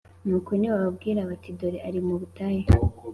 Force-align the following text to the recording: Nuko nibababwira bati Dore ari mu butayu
Nuko 0.25 0.51
nibababwira 0.59 1.21
bati 1.29 1.49
Dore 1.59 1.77
ari 1.87 1.99
mu 2.07 2.15
butayu 2.21 2.63